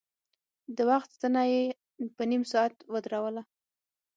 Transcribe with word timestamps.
د 0.75 0.77
وخت 0.89 1.09
ستنه 1.17 1.41
يې 1.51 1.63
په 2.15 2.23
نيم 2.29 2.43
ساعت 2.51 2.75
ودروله. 2.93 3.43